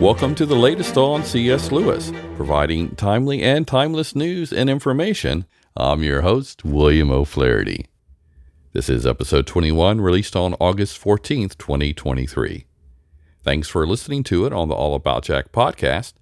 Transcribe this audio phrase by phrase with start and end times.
[0.00, 1.70] Welcome to the latest on C.S.
[1.70, 5.44] Lewis, providing timely and timeless news and information.
[5.76, 7.84] I'm your host, William O'Flaherty.
[8.72, 12.64] This is episode 21, released on August 14th, 2023.
[13.44, 16.14] Thanks for listening to it on the All About Jack podcast.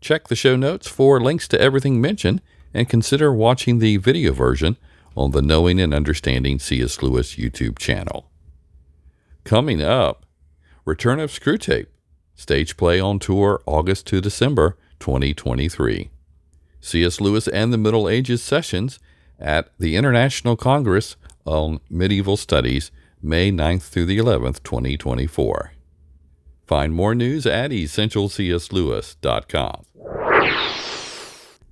[0.00, 2.40] Check the show notes for links to everything mentioned
[2.72, 4.78] and consider watching the video version
[5.14, 7.02] on the Knowing and Understanding C.S.
[7.02, 8.30] Lewis YouTube channel.
[9.44, 10.24] Coming up,
[10.86, 11.88] Return of Screwtape,
[12.38, 16.10] stage play on tour August to December 2023.
[16.80, 17.20] C.S.
[17.20, 19.00] Lewis and the Middle Ages sessions
[19.38, 25.72] at the International Congress on Medieval Studies, May 9th through the 11th, 2024.
[26.66, 29.84] Find more news at essentialcslewis.com.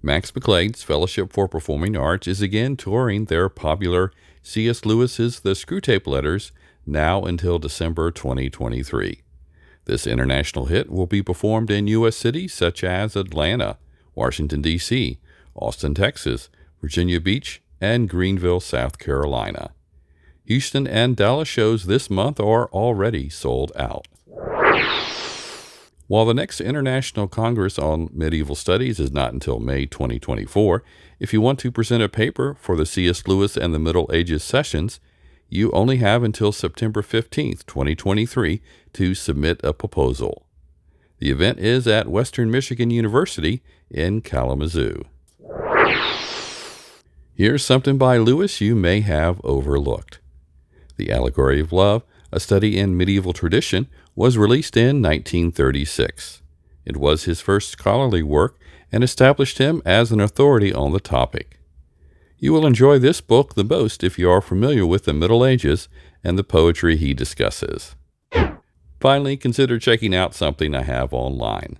[0.03, 4.84] Max McLean's Fellowship for Performing Arts is again touring their popular C.S.
[4.84, 6.53] Lewis's The Screwtape Letters
[6.87, 9.23] now until December 2023.
[9.87, 12.17] This international hit will be performed in U.S.
[12.17, 13.79] cities such as Atlanta,
[14.15, 15.19] Washington, D.C.,
[15.55, 19.70] Austin, Texas, Virginia Beach, and Greenville, South Carolina.
[20.45, 24.06] Houston and Dallas shows this month are already sold out.
[26.09, 30.84] While the next International Congress on Medieval Studies is not until May 2024,
[31.19, 33.27] if you want to present a paper for the C.S.
[33.27, 35.00] Lewis and the Middle Ages sessions,
[35.48, 40.47] you only have until September 15, 2023 to submit a proposal.
[41.19, 45.05] The event is at Western Michigan University in Kalamazoo.
[47.34, 50.20] Here's something by Lewis you may have overlooked.
[50.97, 56.42] The Allegory of Love, a study in medieval tradition, was released in 1936.
[56.84, 58.58] It was his first scholarly work
[58.91, 61.58] and established him as an authority on the topic.
[62.39, 65.89] You will enjoy this book the most if you are familiar with the Middle Ages
[66.23, 67.97] and the poetry he discusses.
[69.01, 71.78] Finally, consider checking out something I have online.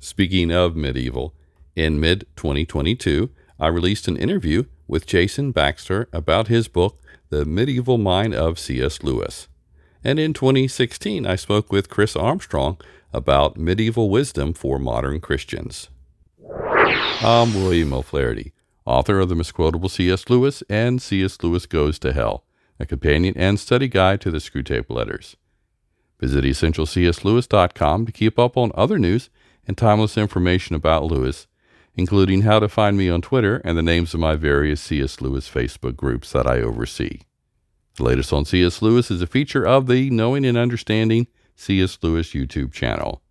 [0.00, 1.32] Speaking of medieval,
[1.76, 3.30] in mid 2022,
[3.60, 9.02] I released an interview with Jason Baxter about his book, The Medieval Mind of C.S.
[9.04, 9.46] Lewis.
[10.02, 12.80] And in 2016, I spoke with Chris Armstrong
[13.12, 15.88] about medieval wisdom for modern Christians.
[17.20, 18.53] I'm William O'Flaherty,
[18.86, 20.28] author of the misquotable C.S.
[20.28, 21.42] Lewis and C.S.
[21.42, 22.44] Lewis Goes to Hell,
[22.78, 25.36] a companion and study guide to the Screwtape Letters.
[26.20, 29.30] Visit essentialcslewis.com to keep up on other news
[29.66, 31.46] and timeless information about Lewis,
[31.96, 35.20] including how to find me on Twitter and the names of my various C.S.
[35.20, 37.20] Lewis Facebook groups that I oversee.
[37.96, 38.82] The latest on C.S.
[38.82, 41.98] Lewis is a feature of the Knowing and Understanding C.S.
[42.02, 43.22] Lewis YouTube channel.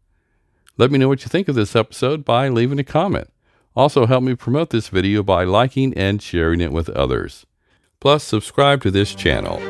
[0.78, 3.30] Let me know what you think of this episode by leaving a comment.
[3.76, 7.46] Also, help me promote this video by liking and sharing it with others.
[8.00, 9.62] Plus, subscribe to this channel.